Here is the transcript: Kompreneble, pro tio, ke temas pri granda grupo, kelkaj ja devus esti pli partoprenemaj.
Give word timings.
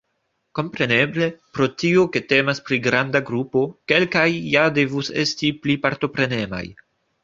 Kompreneble, 0.59 1.27
pro 1.57 1.67
tio, 1.83 2.07
ke 2.17 2.23
temas 2.33 2.63
pri 2.71 2.81
granda 2.89 3.23
grupo, 3.31 3.65
kelkaj 3.95 4.27
ja 4.57 4.69
devus 4.83 5.17
esti 5.29 5.57
pli 5.65 5.81
partoprenemaj. 5.89 6.69